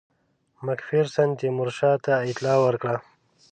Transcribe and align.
مک 0.65 0.79
فیرسن 0.87 1.29
تیمورشاه 1.39 1.95
ته 2.03 2.13
اطلاع 2.29 2.57
ورکړه. 2.61 2.97